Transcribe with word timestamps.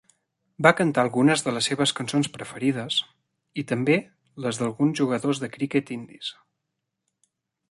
Va 0.67 0.69
cantar 0.77 1.01
algunes 1.07 1.43
de 1.47 1.51
les 1.57 1.67
seves 1.71 1.93
cançons 1.99 2.31
preferides, 2.37 2.99
i 3.63 3.67
també 3.73 3.99
les 4.47 4.63
d'alguns 4.63 5.03
jugadors 5.03 5.45
de 5.45 5.55
criquet 5.59 5.97
indis. 6.01 6.35